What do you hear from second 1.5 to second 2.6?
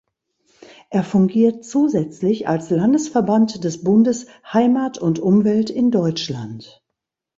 zusätzlich